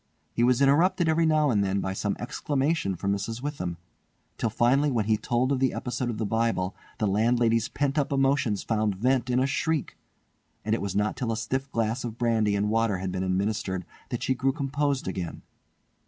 He 0.33 0.41
was 0.43 0.63
interrupted 0.63 1.07
every 1.07 1.27
now 1.27 1.51
and 1.51 1.63
then 1.63 1.79
by 1.79 1.93
some 1.93 2.15
exclamation 2.19 2.95
from 2.95 3.13
Mrs. 3.13 3.43
Witham, 3.43 3.77
till 4.39 4.49
finally 4.49 4.89
when 4.89 5.05
he 5.05 5.15
told 5.15 5.51
of 5.51 5.59
the 5.59 5.73
episode 5.75 6.09
of 6.09 6.17
the 6.17 6.25
Bible 6.25 6.75
the 6.97 7.05
landlady's 7.05 7.69
pent 7.69 7.99
up 7.99 8.11
emotions 8.11 8.63
found 8.63 8.95
vent 8.95 9.29
in 9.29 9.39
a 9.39 9.45
shriek; 9.45 9.95
and 10.65 10.73
it 10.73 10.81
was 10.81 10.95
not 10.95 11.15
till 11.15 11.31
a 11.31 11.37
stiff 11.37 11.71
glass 11.71 12.03
of 12.03 12.17
brandy 12.17 12.55
and 12.55 12.71
water 12.71 12.97
had 12.97 13.11
been 13.11 13.21
administered 13.21 13.85
that 14.09 14.23
she 14.23 14.33
grew 14.33 14.53
composed 14.53 15.07
again. 15.07 15.43